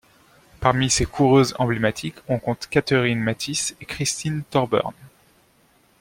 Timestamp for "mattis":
3.17-3.75